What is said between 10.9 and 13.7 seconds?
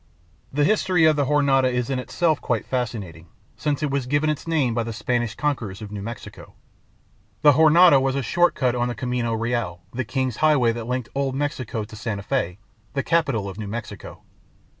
old Mexico to Santa Fe, the capital of New